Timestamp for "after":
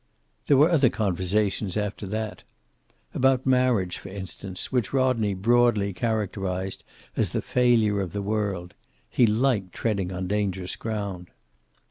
1.77-2.07